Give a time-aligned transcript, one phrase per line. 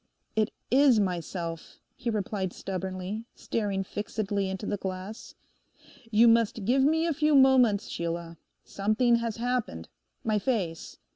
[0.35, 5.35] 'It is myself,' he replied stubbornly, staring fixedly into the glass.
[6.09, 8.37] You must give me a few moments, Sheila.
[8.63, 9.89] Something has happened.
[10.23, 10.97] My face.